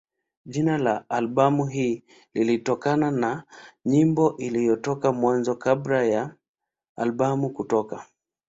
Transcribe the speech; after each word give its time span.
Jina 0.45 0.77
la 0.77 1.09
albamu 1.09 1.65
hii 1.65 2.03
lilitokana 2.33 3.11
na 3.11 3.43
nyimbo 3.85 4.35
iliyotoka 4.37 5.11
Mwanzo 5.13 5.55
kabla 5.55 6.03
ya 6.05 6.33
albamu 6.95 7.49
kutoka. 7.49 8.05